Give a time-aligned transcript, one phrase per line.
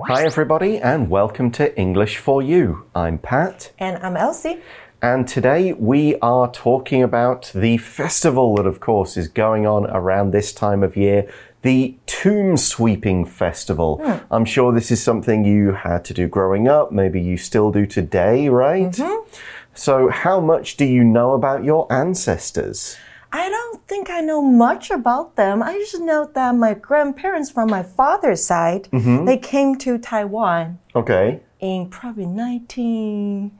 [0.00, 2.86] Hi, everybody, and welcome to English for You.
[2.94, 3.72] I'm Pat.
[3.78, 4.60] And I'm Elsie.
[5.02, 10.30] And today we are talking about the festival that, of course, is going on around
[10.30, 11.30] this time of year
[11.62, 14.00] the Tomb Sweeping Festival.
[14.02, 14.24] Hmm.
[14.34, 16.90] I'm sure this is something you had to do growing up.
[16.90, 18.90] Maybe you still do today, right?
[18.90, 19.34] Mm-hmm.
[19.74, 22.96] So, how much do you know about your ancestors?
[23.34, 25.62] I don't think I know much about them.
[25.62, 29.24] I just know that my grandparents from my father's side, Mm-hmm.
[29.24, 31.40] they came to Taiwan Okay.
[31.60, 33.50] in probably 19,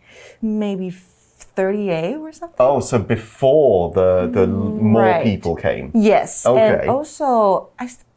[0.43, 2.57] maybe 38 or something.
[2.61, 5.25] Oh, so before the, the more right.
[5.25, 5.91] people came.
[5.95, 6.45] Yes.
[6.47, 6.81] Okay.
[6.83, 7.71] And also,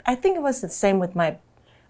[0.06, 1.38] I think it was the same with my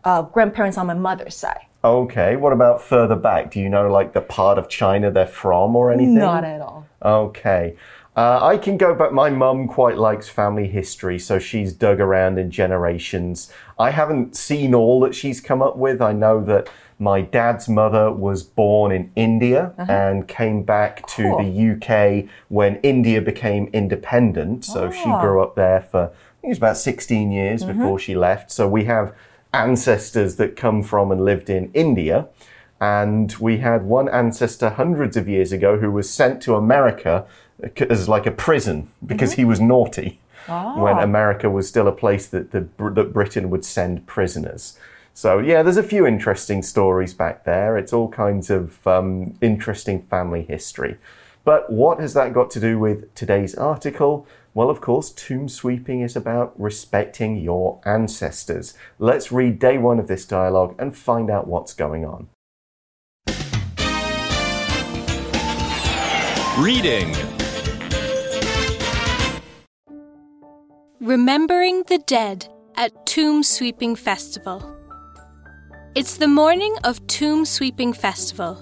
[0.03, 1.65] uh, grandparents on my mother's side.
[1.83, 2.35] Okay.
[2.35, 3.51] What about further back?
[3.51, 6.15] Do you know, like, the part of China they're from or anything?
[6.15, 6.85] Not at all.
[7.03, 7.75] Okay.
[8.15, 9.11] Uh, I can go back.
[9.11, 13.51] My mum quite likes family history, so she's dug around in generations.
[13.77, 16.01] I haven't seen all that she's come up with.
[16.01, 19.91] I know that my dad's mother was born in India uh-huh.
[19.91, 21.43] and came back to Cool.
[21.43, 24.63] the UK when India became independent.
[24.63, 25.19] So she ah.
[25.19, 26.07] grew up there for, I
[26.39, 27.77] think it was about 16 years mm-hmm.
[27.77, 28.49] before she left.
[28.49, 29.13] So we have
[29.53, 32.27] ancestors that come from and lived in India.
[32.85, 37.25] And we had one ancestor hundreds of years ago who was sent to America
[37.89, 42.51] as like a prison because he was naughty when America was still a place that,
[42.51, 44.77] the, that Britain would send prisoners.
[45.15, 47.75] So, yeah, there's a few interesting stories back there.
[47.75, 50.97] It's all kinds of um, interesting family history.
[51.43, 54.27] But what has that got to do with today's article?
[54.53, 58.75] Well, of course, tomb sweeping is about respecting your ancestors.
[58.99, 62.27] Let's read day one of this dialogue and find out what's going on.
[66.57, 67.13] Reading.
[71.01, 74.73] Remembering the Dead at Tomb Sweeping Festival.
[75.95, 78.55] It's the morning of Tomb Sweeping Festival.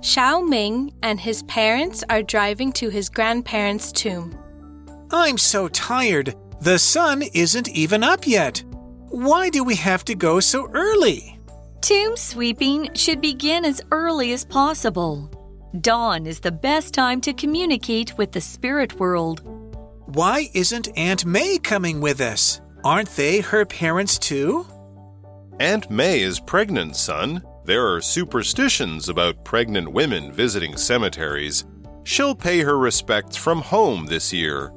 [0.00, 4.36] Xiao Ming and his parents are driving to his grandparents' tomb.
[5.12, 6.34] I'm so tired.
[6.62, 8.64] The sun isn't even up yet.
[9.10, 11.38] Why do we have to go so early?
[11.80, 15.30] Tomb sweeping should begin as early as possible.
[15.80, 19.40] Dawn is the best time to communicate with the spirit world.
[20.06, 22.60] Why isn't Aunt May coming with us?
[22.84, 24.66] Aren't they her parents too?
[25.58, 27.42] Aunt May is pregnant, son.
[27.64, 31.64] There are superstitions about pregnant women visiting cemeteries.
[32.04, 34.72] She'll pay her respects from home this year.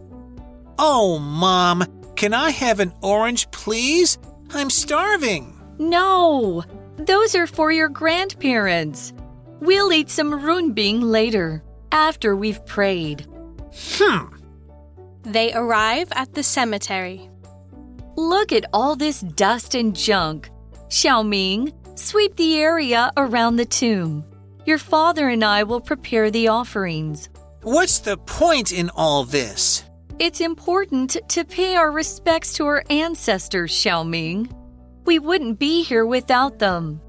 [0.80, 1.86] Oh, Mom,
[2.16, 4.18] can I have an orange, please?
[4.52, 5.56] I'm starving.
[5.78, 6.64] No,
[6.98, 9.14] those are for your grandparents.
[9.60, 13.28] We'll eat some runbing later, after we've prayed.
[13.74, 14.36] Hmm.
[15.24, 17.30] They arrive at the cemetery.
[18.16, 20.50] Look at all this dust and junk.
[20.90, 24.24] Xiaoming, sweep the area around the tomb.
[24.66, 27.30] Your father and I will prepare the offerings.
[27.62, 29.84] What's the point in all this?
[30.20, 34.52] It's important to pay our respects to our ancestors, Xiaoming.
[35.06, 37.02] We wouldn't be here without them.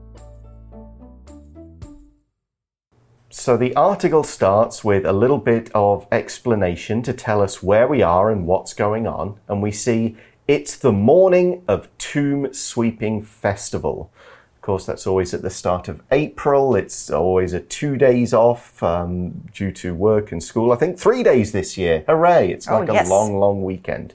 [3.32, 8.02] So the article starts with a little bit of explanation to tell us where we
[8.02, 9.38] are and what's going on.
[9.46, 10.16] And we see
[10.48, 14.10] it's the morning of Tomb Sweeping Festival.
[14.56, 16.74] Of course, that's always at the start of April.
[16.74, 20.72] It's always a two days off um, due to work and school.
[20.72, 22.02] I think three days this year.
[22.08, 22.50] Hooray!
[22.50, 23.06] It's Oh, like yes.
[23.06, 24.14] a long, long weekend.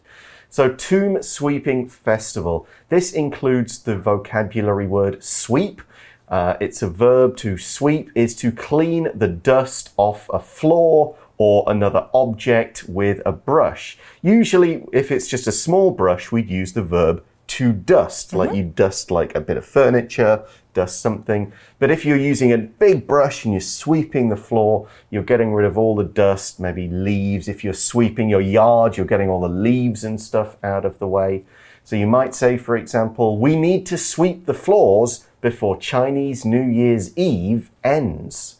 [0.49, 2.67] So, Tomb Sweeping Festival.
[2.89, 5.81] This includes the vocabulary word sweep.
[6.27, 11.63] Uh, it's a verb to sweep is to clean the dust off a floor or
[11.67, 13.97] another object with a brush.
[14.21, 18.63] Usually, if it's just a small brush, we'd use the verb to dust, like you
[18.63, 20.43] dust like a bit of furniture,
[20.73, 21.53] dust something.
[21.77, 25.65] But if you're using a big brush and you're sweeping the floor, you're getting rid
[25.65, 27.47] of all the dust, maybe leaves.
[27.47, 31.07] If you're sweeping your yard, you're getting all the leaves and stuff out of the
[31.07, 31.45] way.
[31.83, 36.62] So you might say, for example, we need to sweep the floors before Chinese New
[36.62, 38.54] Year's Eve ends.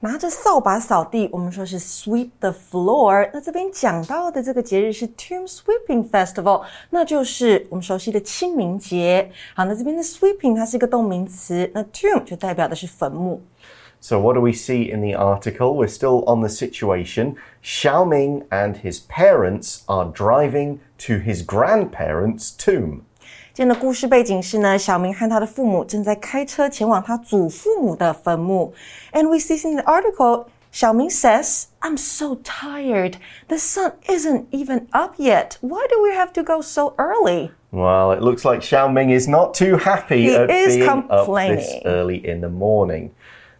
[0.00, 3.28] 拿着扫把扫地，我们说是 sweep the floor。
[3.32, 9.30] 那这边讲到的这个节日是 Tomb Sweeping Festival，那就是我们熟悉的清明节。
[9.54, 13.42] 好，那这边的 sweeping 它是一个动名词，那 tomb 就代表的是坟墓。
[13.98, 15.74] So, what do we see in the article?
[15.74, 17.36] We're still on the situation.
[17.64, 23.00] Xiao Ming and his parents are driving to his grandparents' tomb.
[23.60, 28.74] 今天的故事背景是呢，小明和他的父母正在开车前往他祖父母的坟墓。
[29.12, 33.14] And we see in the article, 小明 says, "I'm so tired.
[33.48, 35.52] The sun isn't even up yet.
[35.62, 39.54] Why do we have to go so early?" Well, it looks like Xiaoming is not
[39.54, 41.82] too happy He at is being up this complaining.
[41.86, 43.10] early in the morning.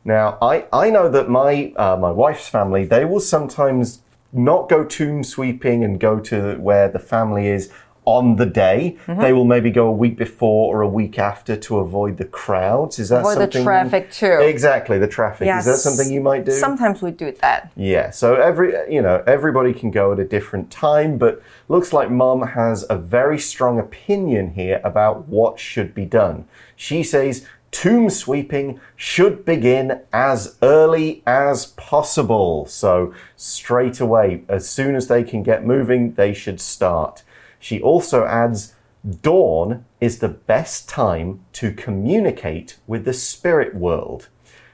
[0.05, 4.03] Now, I, I know that my uh, my wife's family they will sometimes
[4.33, 7.71] not go tomb sweeping and go to where the family is
[8.06, 8.98] on the day.
[9.06, 9.22] Mm-hmm.
[9.22, 12.98] They will maybe go a week before or a week after to avoid the crowds.
[12.98, 13.64] Is that Avoid the something?
[13.64, 14.40] traffic too.
[14.42, 15.48] Exactly, the traffic.
[15.48, 16.52] Is that something you might do?
[16.52, 17.72] Sometimes we do that.
[17.76, 22.10] Yeah, so every you know everybody can go at a different time, but looks like
[22.10, 26.46] Mum has a very strong opinion here about what should be done.
[26.76, 32.66] She says tomb sweeping should begin as early as possible.
[32.66, 37.24] So straight away, as soon as they can get moving, they should start.
[37.62, 38.76] She also adds
[39.22, 44.28] dawn is the best time to communicate with the spirit world.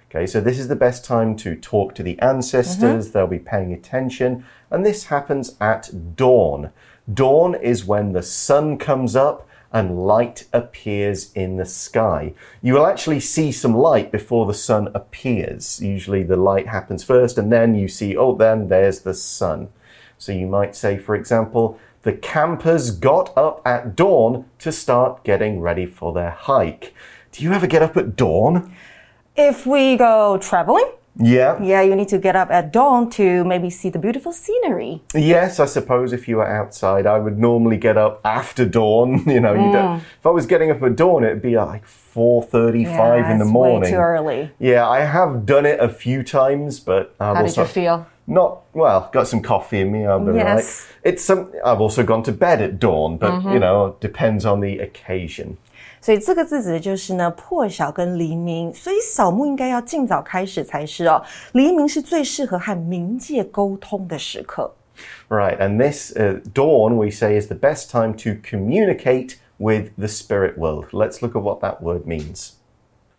[0.09, 3.11] Okay, so this is the best time to talk to the ancestors, mm-hmm.
[3.11, 6.71] they'll be paying attention, and this happens at dawn.
[7.13, 12.33] Dawn is when the sun comes up and light appears in the sky.
[12.61, 15.81] You will actually see some light before the sun appears.
[15.81, 19.67] Usually the light happens first, and then you see, oh, then there's the sun.
[20.17, 25.59] So you might say, for example, the campers got up at dawn to start getting
[25.59, 26.93] ready for their hike.
[27.33, 28.73] Do you ever get up at dawn?
[29.35, 30.89] If we go traveling,
[31.19, 31.61] Yeah.
[31.61, 35.01] yeah, you need to get up at dawn to maybe see the beautiful scenery.
[35.13, 39.23] Yes, I suppose if you were outside, I would normally get up after dawn.
[39.37, 40.01] You know, you don't, mm.
[40.19, 43.37] if I was getting up at dawn, it'd be uh, like four thirty-five Yeah, in
[43.37, 43.81] the morning.
[43.81, 44.51] Way too early.
[44.57, 48.07] Yeah, I have done it a few times, but I've How did you feel?
[48.27, 49.09] not well.
[49.13, 50.05] Got some coffee in me.
[50.05, 50.87] I'll be Yes.
[51.03, 51.13] Right.
[51.13, 51.51] It's some.
[51.63, 53.53] I've also gone to bed at dawn, but mm-hmm.
[53.53, 55.57] you know, depends on the occasion.
[56.00, 61.22] 所以这个字指的就是呢破晓跟黎明，所以扫墓应该要尽早开始才是哦。
[61.52, 64.74] 黎明是最适合和冥界沟通的时刻。
[65.28, 70.08] Right, and this uh, dawn we say is the best time to communicate with the
[70.08, 70.86] spirit world.
[70.92, 72.52] Let's look at what that word means.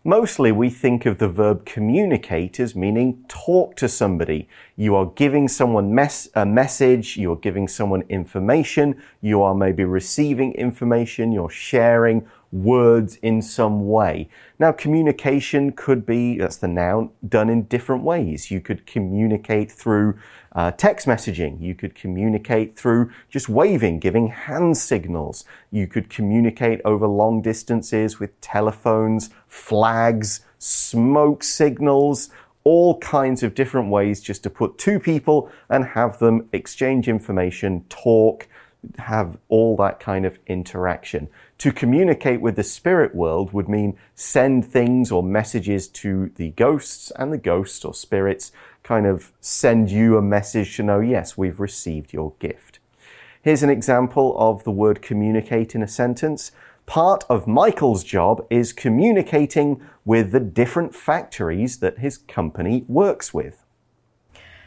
[0.06, 4.46] Mostly we think of the verb communicate as meaning talk to somebody.
[4.76, 9.84] You are giving someone mes- a message, you are giving someone information, you are maybe
[9.84, 14.27] receiving information, you're sharing words in some way.
[14.57, 18.49] Now, communication could be, that's the noun, done in different ways.
[18.49, 20.17] You could communicate through
[20.53, 21.61] uh, text messaging.
[21.61, 25.45] You could communicate through just waving, giving hand signals.
[25.71, 32.29] You could communicate over long distances with telephones, flags, smoke signals,
[32.63, 37.85] all kinds of different ways just to put two people and have them exchange information,
[37.89, 38.47] talk,
[38.97, 41.29] have all that kind of interaction.
[41.58, 47.12] To communicate with the spirit world would mean send things or messages to the ghosts,
[47.16, 48.50] and the ghosts or spirits
[48.82, 52.80] kind of send you a message to know, yes, we've received your gift.
[53.40, 56.50] Here's an example of the word communicate in a sentence.
[56.86, 63.58] Part of Michael's job is communicating with the different factories that his company works with.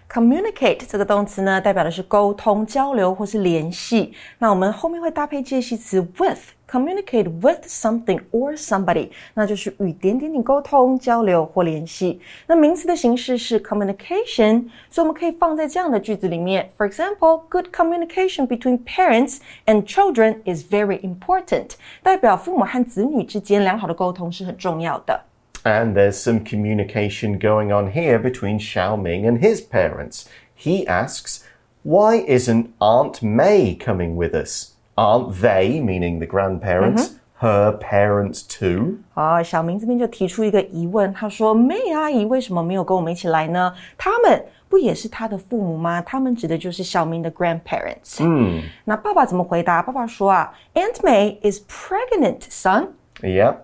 [0.10, 4.14] Communicate 这个动词呢，代表的是沟通、交流或是联系。
[4.40, 6.54] 那我们后面会搭配介系词 with。
[6.72, 12.20] Communicate with something or somebody，那就是与点点点沟通、交流或联系。
[12.46, 16.70] 那名词的形式是 communication，所以我们可以放在这样的句子里面。
[16.78, 25.22] For example, good communication between parents and children is very important，代表父母和子女之间良好的沟通是很重要的。
[25.64, 30.26] And there's some communication going on here between Xiao Ming and his parents.
[30.58, 31.46] He asks,
[31.84, 34.71] Why isn't Aunt May coming with us?
[35.02, 38.98] Aren't they, meaning the grandparents, her parents too?
[39.14, 43.74] 啊，小明这边就提出一个疑问，他说：“May 阿姨为什么没有跟我们一起来呢？
[43.96, 46.02] 他们不也是他的父母吗？
[46.02, 49.84] 他们指的就是小明的 grandparents。”嗯，那爸爸怎么回答？
[49.84, 52.88] 爸爸说啊，Aunt May is pregnant, son。
[53.24, 53.56] Yeah.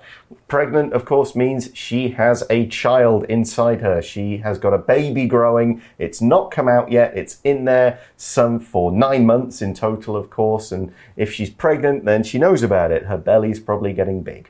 [0.48, 4.02] Pregnant, of course, means she has a child inside her.
[4.02, 5.82] She has got a baby growing.
[6.00, 7.14] It's not come out yet.
[7.16, 10.72] It's in there, some for nine months in total, of course.
[10.72, 13.06] And if she's pregnant, then she knows about it.
[13.06, 14.46] Her belly's probably getting big.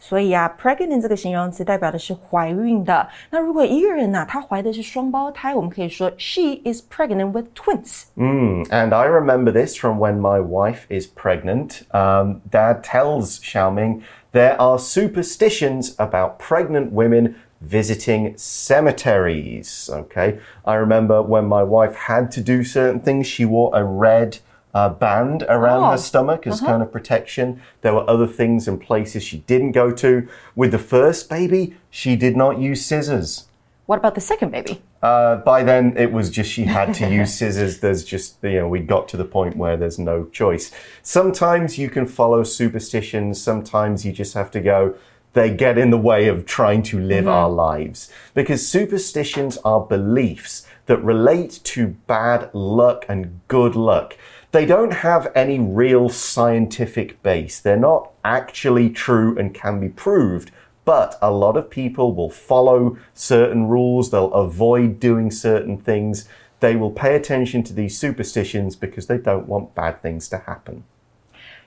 [0.00, 3.08] 所以啊，pregnant 这个形容词代表的是怀孕的。
[3.30, 8.04] 那如果一个人呐、啊，她怀的是双胞胎，我们可以说 she is pregnant with twins。
[8.16, 11.82] And I remember this from when my wife is pregnant.
[11.90, 14.02] Um, Dad tells Xiaoming
[14.33, 19.89] there are superstitions about pregnant women visiting cemeteries.
[19.91, 20.39] Okay.
[20.65, 24.39] I remember when my wife had to do certain things, she wore a red
[24.73, 27.61] uh, band around Oh, her stomach as kind of protection.
[27.81, 30.27] There were other things and places she didn't go to.
[30.55, 33.47] With the first baby, she did not use scissors.
[33.85, 34.81] What about the second baby?
[35.01, 37.79] Uh, by then, it was just she had to use scissors.
[37.79, 40.71] There's just, you know, we got to the point where there's no choice.
[41.01, 44.95] Sometimes you can follow superstitions, sometimes you just have to go,
[45.33, 48.09] they get in the way of trying to live our lives.
[48.33, 54.15] Because superstitions are beliefs that relate to bad luck and good luck.
[54.51, 57.59] They don't have any real scientific base.
[57.59, 60.51] They're not actually true and can be proved.
[60.84, 66.26] But a lot of people will follow certain rules, they'll avoid doing certain things.
[66.60, 70.82] They will pay attention to these superstitions because they don't want bad things to happen.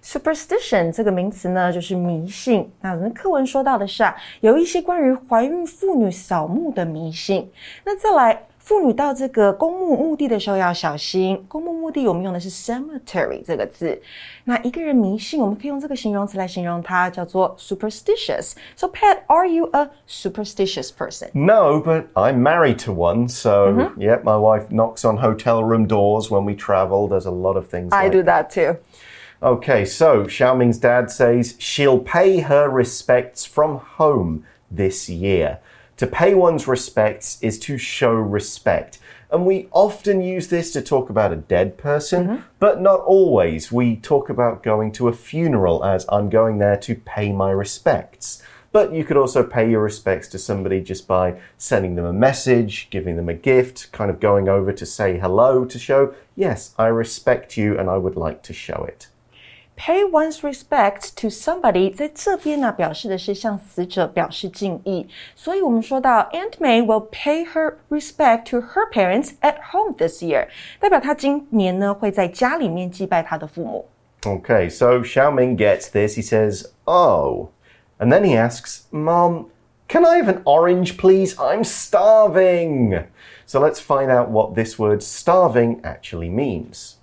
[0.04, 2.68] Superstition 这个名词呢，就是迷信。
[2.82, 7.48] 那我们课文说到的是啊，有一些关于怀孕妇女扫墓的迷信。
[7.86, 11.44] 那再来， 妇女到这个公墓墓地的时候要小心。
[11.48, 14.00] 公墓墓地我们用的是 cemetery 这个字。
[14.44, 21.30] 那一个人迷信，我们可以用这个形容词来形容他，叫做 superstitious。So Pat, are you a superstitious person?
[21.34, 24.02] No, but I'm married to one, so Mm-hmm.
[24.02, 27.08] yeah, my wife knocks on hotel room doors when we travel.
[27.08, 27.92] There's a lot of things.
[27.92, 28.78] I like do that too.
[29.42, 35.60] Okay, so Xiaoming's dad says she'll pay her respects from home this year.
[35.99, 38.99] To pay one's respects is to show respect.
[39.31, 42.43] And we often use this to talk about a dead person, mm-hmm.
[42.59, 43.73] but not always.
[43.73, 48.43] We talk about going to a funeral as I'm going there to pay my respects.
[48.73, 52.89] But you could also pay your respects to somebody just by sending them a message,
[52.91, 56.89] giving them a gift, kind of going over to say hello to show, yes, I
[56.89, 59.09] respect you and I would like to show it.
[59.78, 65.08] Pay one's respect to somebody，在这边呢，表示的是向死者表示敬意。
[65.36, 70.48] 所以我们说到 Aunt May will pay her respect to her parents at home this year，
[70.80, 73.88] 代表她今年呢会在家里面祭拜她的父母。
[74.24, 76.16] Okay, so Xiaoming gets this.
[76.16, 77.50] He says, Oh.
[77.98, 79.48] And then he asks, Mom,
[79.88, 81.36] can I have an orange, please?
[81.40, 83.06] I'm starving.
[83.48, 86.98] So let's find out what this word starving actually means.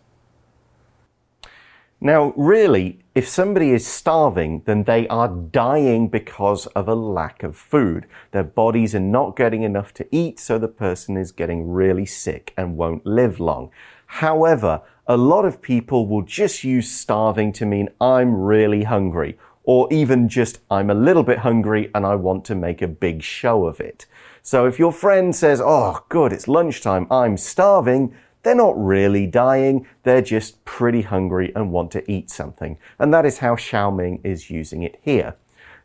[2.05, 7.55] Now, really, if somebody is starving, then they are dying because of a lack of
[7.55, 8.07] food.
[8.31, 12.53] Their bodies are not getting enough to eat, so the person is getting really sick
[12.57, 13.71] and won't live long.
[14.05, 19.87] However, a lot of people will just use starving to mean I'm really hungry, or
[19.89, 23.65] even just I'm a little bit hungry and I want to make a big show
[23.65, 24.07] of it.
[24.41, 29.86] So if your friend says, Oh, good, it's lunchtime, I'm starving, they're not really dying,
[30.04, 32.76] they're just pretty hungry and want to eat something.
[32.98, 35.34] And that is how Xiaoming is using it here.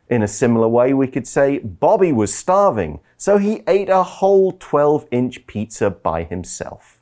[0.08, 4.52] In a similar way, we could say Bobby was starving, so he ate a whole
[4.52, 7.00] 12 inch pizza by himself.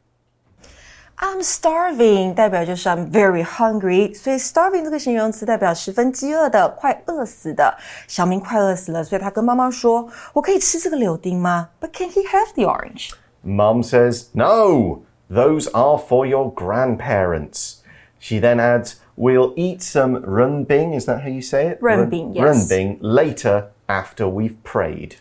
[1.18, 7.76] I'm starving 代表就是 I'm very hungry，所以 starving 这个形容词代表十分饥饿的、快饿死的。
[8.08, 13.10] 小明快饿死了，所以他跟妈妈说：“我可以吃这个柳丁吗？”But can he have the orange?
[13.44, 17.82] Mum says, No, those are for your grandparents.
[18.18, 20.94] She then adds, We'll eat some runbing.
[20.96, 21.78] Is that how you say it?
[21.80, 22.42] 润饼, yes.
[22.44, 25.12] Runbing later after we've prayed.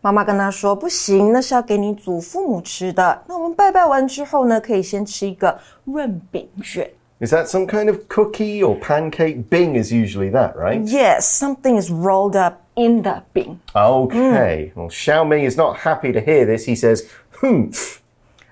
[0.00, 3.22] 妈妈跟他说：“不行，那是要给你祖父母吃的。
[3.26, 6.88] 那我们拜拜完之后呢，可以先吃一个润饼卷。
[7.20, 9.48] Is that some kind of cookie or pancake?
[9.50, 10.82] Bing is usually that, right?
[10.84, 13.58] Yes, something is rolled up in the 饼。
[13.72, 14.72] Okay.
[14.76, 16.66] Well, Xiaoming is not happy to hear this.
[16.66, 17.08] He says,
[17.40, 18.00] Humph.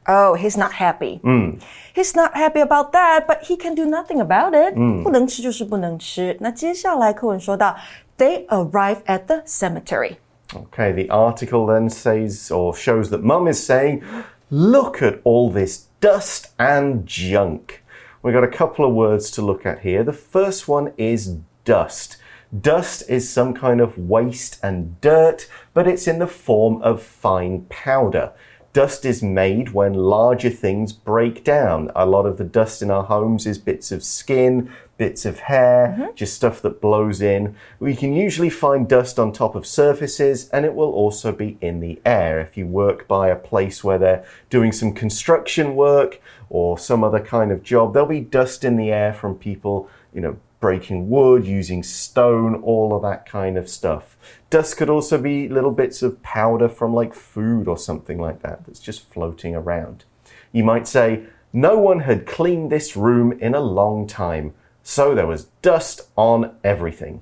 [0.09, 1.21] Oh, he's not happy.
[1.93, 4.75] He's not happy about that, but he can do nothing about it.
[5.03, 6.37] 不能吃就是不能吃。
[6.41, 7.77] 那接下来课文说到，
[8.17, 10.17] They arrive at the cemetery.
[10.53, 14.03] Okay, the article then says or shows that mum is saying,
[14.49, 17.83] Look at all this dust and junk.
[18.23, 20.05] We've got a couple of words to look at here.
[20.05, 22.17] The first one is dust.
[22.53, 27.67] Dust is some kind of waste and dirt, but it's in the form of fine
[27.69, 28.31] powder.
[28.74, 31.92] Dust is made when larger things break down.
[31.94, 35.98] A lot of the dust in our homes is bits of skin, bits of hair,
[35.98, 36.16] mm-hmm.
[36.16, 37.56] just stuff that blows in.
[37.80, 41.82] We can usually find dust on top of surfaces and it will also be in
[41.82, 42.40] the air.
[42.40, 47.20] If you work by a place where they're doing some construction work or some other
[47.20, 51.46] kind of job, there'll be dust in the air from people, you know, breaking wood,
[51.46, 54.16] using stone, all of that kind of stuff.
[54.50, 58.66] Dust could also be little bits of powder from like food or something like that
[58.66, 60.06] that's just floating around.
[60.54, 64.54] You might say, no one had cleaned this room in a long time,
[64.84, 67.22] so there was dust on everything.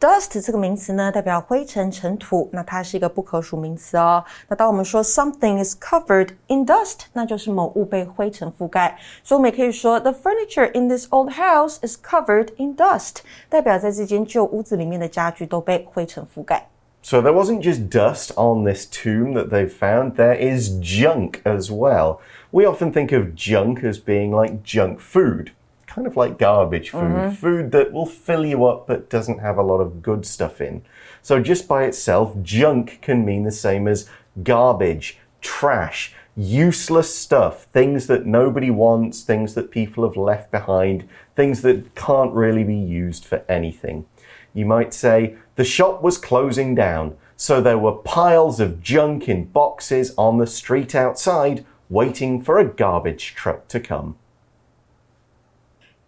[0.00, 4.24] Dust 这个名词呢，代表灰尘、尘土，那它是一个不可数名词哦。
[4.48, 8.98] 那当我们说 something is covered in dust，那就是某物被灰尘覆盖。
[9.22, 13.18] 所以我们也可以说 the furniture in this old house is covered in dust，
[13.48, 16.66] 代表在这间旧屋子里面的家具都被灰尘覆盖。
[17.04, 21.70] So there wasn't just dust on this tomb that they've found, there is junk as
[21.70, 22.18] well.
[22.50, 25.52] We often think of junk as being like junk food,
[25.97, 27.33] kind of like garbage food, mm-hmm.
[27.33, 30.83] food that will fill you up but doesn't have a lot of good stuff in.
[31.23, 34.07] So just by itself, junk can mean the same as
[34.43, 41.63] garbage, trash, useless stuff, things that nobody wants, things that people have left behind, things
[41.63, 44.05] that can't really be used for anything.
[44.53, 49.45] You might say, the shop was closing down, so there were piles of junk in
[49.45, 54.15] boxes on the street outside, waiting for a garbage truck to come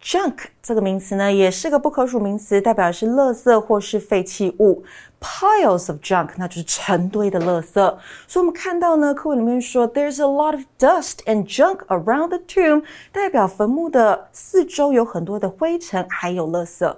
[0.02, 4.84] Junk 这个名词呢，也是个不可数名词，代表的是垃圾或是废弃物。
[5.18, 7.72] Piles of junk，那就是成堆的垃圾。
[8.26, 16.96] 所以我们看到呢，课文里面说，There's a lot of dust and junk around the tomb，代表坟墓的四周有很多的灰尘，还有垃圾。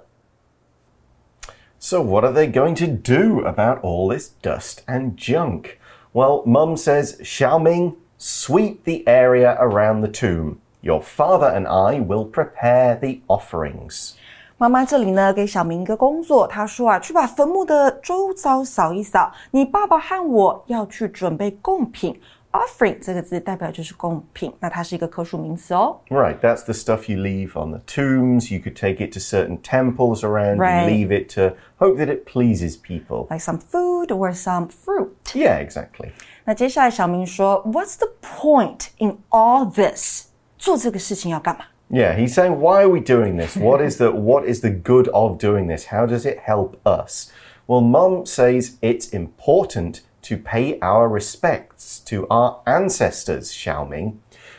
[1.79, 5.77] So, what are they going to do about all this dust and junk?
[6.11, 10.57] Well, Mum says, Xiaoming, sweep the area around the tomb.
[10.81, 14.13] Your father and I will prepare the offerings.
[14.57, 19.31] 妈妈这里呢，给小明一个工作，她说啊，去把坟墓的周遭扫一扫。
[19.51, 22.19] 你爸爸和我要去准备贡品。
[22.53, 25.99] Offering 这个字代表就是贡品，那它是一个可数名词哦。
[26.09, 28.51] Right, that's the stuff you leave on the tombs.
[28.51, 30.85] You could take it to certain temples around Right.
[30.85, 33.27] and leave it to hope that it pleases people.
[33.29, 35.35] Like some food or some fruit。
[35.35, 36.13] Yeah, exactly.
[36.45, 40.29] 那接下来小明说，What's the point in all this？
[40.61, 41.65] 做这个事情要干嘛？
[41.89, 43.55] Yeah, he's saying, why are we doing this?
[43.55, 45.85] What is the what is the good of doing this?
[45.85, 47.31] How does it help us?
[47.65, 54.17] Well, Mum says it's important to pay our respects to our ancestors, Xiaoming.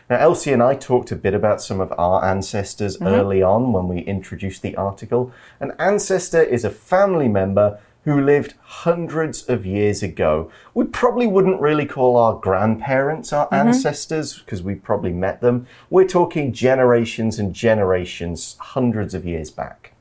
[0.09, 3.89] Now, Elsie and I talked a bit about some of our ancestors early on when
[3.89, 5.31] we introduced the article.
[5.61, 10.52] An ancestor is a family member who lived hundreds of years ago.
[10.74, 13.68] We probably wouldn't really call our grandparents our mm-hmm.
[13.68, 15.68] ancestors because we probably met them.
[15.90, 19.93] We're talking generations and generations, hundreds of years back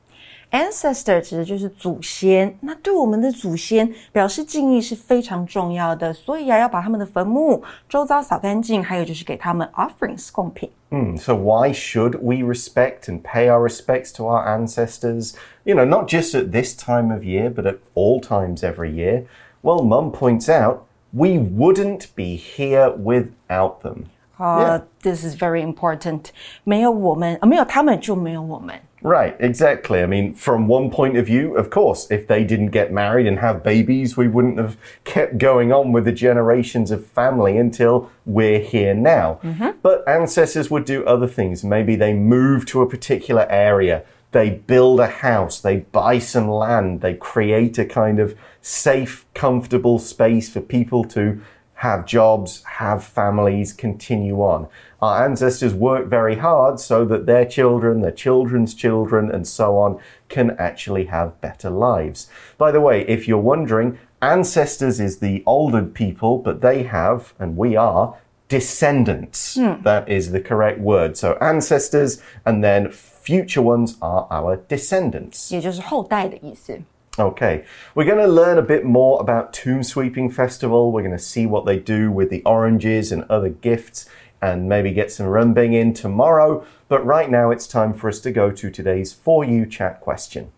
[0.52, 10.70] Ancestor 指的就是祖先，那对我们的祖先表示敬意是非常重要的，所以啊，要把他们的坟墓周遭扫干净，还有就是给他们 offerings 贡品。
[10.90, 15.34] Hmm, so why should we respect and pay our respects to our ancestors?
[15.64, 19.24] You know, not just at this time of year, but at all times every year.
[19.60, 24.04] Well, Mum points out we wouldn't be here without them.
[24.38, 26.26] 啊、t h i s is very important。
[26.64, 28.74] 没有我们，啊，没有他们就没有我们。
[29.03, 30.01] Right, exactly.
[30.01, 33.39] I mean, from one point of view, of course, if they didn't get married and
[33.39, 38.61] have babies, we wouldn't have kept going on with the generations of family until we're
[38.61, 39.41] here now.
[39.43, 39.71] Mm-hmm.
[39.81, 41.65] But ancestors would do other things.
[41.65, 47.01] Maybe they move to a particular area, they build a house, they buy some land,
[47.01, 51.41] they create a kind of safe, comfortable space for people to
[51.75, 54.69] have jobs, have families, continue on.
[55.02, 60.00] Our ancestors worked very hard so that their children, their children's children, and so on
[60.28, 62.28] can actually have better lives.
[62.56, 67.56] By the way, if you're wondering, ancestors is the older people, but they have, and
[67.56, 68.16] we are,
[68.48, 69.54] descendants.
[69.54, 71.16] That is the correct word.
[71.16, 75.52] So ancestors, and then future ones are our descendants.
[75.52, 76.80] 也就是后代的意思。
[77.18, 77.64] Okay,
[77.94, 80.92] we're going to learn a bit more about Tomb Sweeping Festival.
[80.92, 84.06] We're going to see what they do with the oranges and other gifts
[84.43, 86.65] and maybe get some runbing in tomorrow.
[86.89, 90.51] But right now it's time for us to go to today's For You chat question.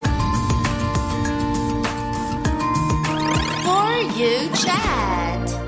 [0.00, 0.12] For
[4.14, 5.60] you chat.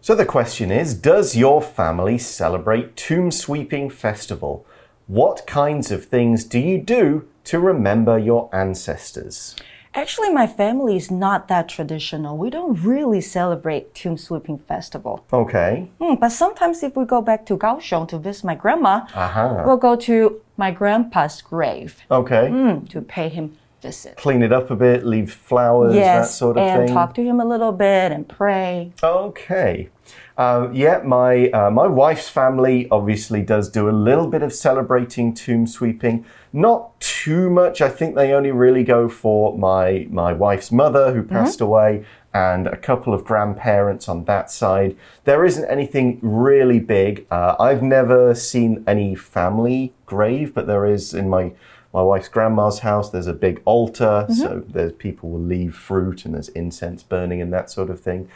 [0.00, 4.64] So the question is Does your family celebrate Tomb Sweeping Festival?
[5.06, 9.54] What kinds of things do you do to remember your ancestors?
[9.94, 12.38] Actually, my family is not that traditional.
[12.38, 15.24] We don't really celebrate Tomb Sweeping Festival.
[15.32, 15.90] Okay.
[16.00, 19.64] Hmm, but sometimes if we go back to Kaohsiung to visit my grandma, Aha.
[19.66, 22.48] we'll go to my grandpa's grave Okay.
[22.48, 24.16] hmm, to pay him visit.
[24.16, 26.94] Clean it up a bit, leave flowers, that Yes, sort of and thing.
[26.94, 28.92] talk to him a little bit and pray.
[29.02, 29.90] Okay.
[30.36, 35.34] Uh, yeah, my uh, my wife's family obviously does do a little bit of celebrating
[35.34, 36.24] tomb sweeping.
[36.52, 37.80] Not too much.
[37.80, 42.66] I think they only really go for my my wife's mother who passed away and
[42.66, 44.96] a couple of grandparents on that side.
[45.24, 47.26] There isn't anything really big.
[47.30, 51.52] Uh, I've never seen any family grave, but there is in my
[51.92, 53.10] my wife's grandma's house.
[53.10, 57.52] There's a big altar, so there's people will leave fruit and there's incense burning and
[57.52, 58.30] that sort of thing.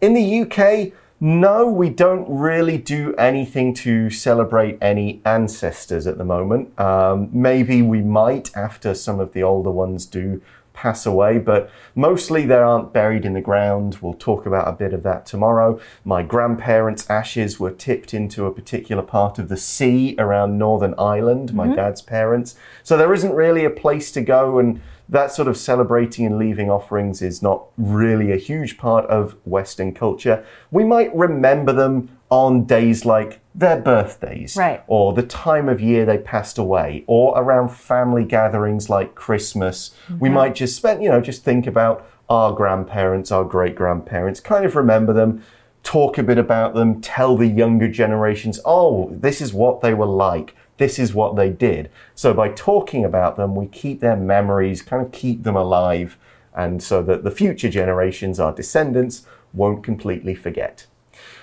[0.00, 6.24] In the UK, no, we don't really do anything to celebrate any ancestors at the
[6.24, 6.76] moment.
[6.80, 12.46] Um, maybe we might after some of the older ones do pass away, but mostly
[12.46, 13.98] they aren't buried in the ground.
[14.00, 15.80] We'll talk about a bit of that tomorrow.
[16.04, 21.54] My grandparents' ashes were tipped into a particular part of the sea around Northern Ireland,
[21.54, 21.76] my mm-hmm.
[21.76, 22.56] dad's parents.
[22.82, 26.70] So there isn't really a place to go and that sort of celebrating and leaving
[26.70, 30.44] offerings is not really a huge part of Western culture.
[30.70, 34.82] We might remember them on days like their birthdays, Right.
[34.86, 39.94] or the time of year they passed away, or around family gatherings like Christmas.
[40.08, 40.34] We mm-hmm.
[40.36, 44.74] might just spend, you know, just think about our grandparents, our great grandparents, kind of
[44.74, 45.42] remember them,
[45.82, 50.06] talk a bit about them, tell the younger generations, oh, this is what they were
[50.06, 50.56] like.
[50.78, 51.90] This is what they did.
[52.14, 56.16] So by talking about them, we keep their memories, kind of keep them alive,
[56.56, 60.86] and so that the future generations, our descendants, won't completely forget.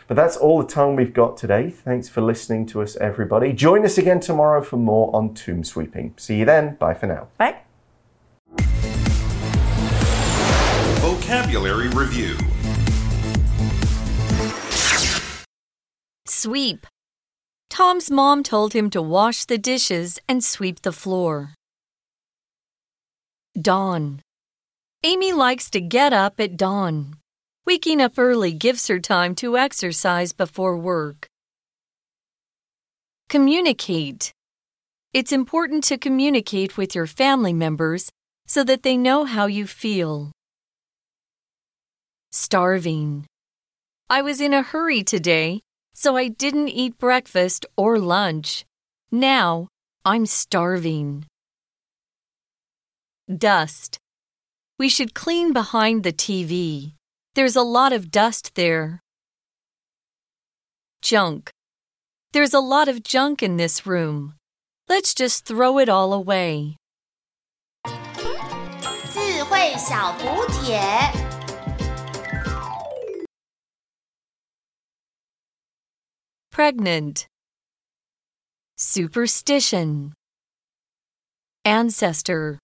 [0.10, 1.70] But that's all the time we've got today.
[1.70, 3.54] Thanks for listening to us, everybody.
[3.54, 6.16] Join us again tomorrow for more on tomb sweeping.
[6.18, 6.76] See you then.
[6.76, 7.28] Bye for now.
[7.38, 7.58] Bye.
[11.00, 12.36] Vocabulary Review
[16.26, 16.88] Sweep.
[17.70, 21.54] Tom's mom told him to wash the dishes and sweep the floor.
[23.62, 24.22] Dawn.
[25.04, 27.18] Amy likes to get up at dawn.
[27.66, 31.28] Waking up early gives her time to exercise before work.
[33.30, 34.34] Communicate.
[35.14, 38.12] It's important to communicate with your family members
[38.48, 40.32] so that they know how you feel.
[42.32, 43.26] Starving.
[44.10, 45.62] I was in a hurry today,
[45.94, 48.66] so I didn't eat breakfast or lunch.
[49.12, 49.68] Now
[50.06, 51.26] I'm starving.
[53.28, 54.00] Dust.
[54.80, 56.94] We should clean behind the TV.
[57.35, 59.01] There's a lot of dust there.
[61.03, 61.51] Junk.
[62.33, 64.35] There's a lot of junk in this room.
[64.89, 66.77] Let's just throw it all away.
[69.13, 70.81] 智慧小补帖。
[76.51, 77.27] Pregnant.
[78.77, 80.13] Superstition.
[81.65, 82.59] Ancestor.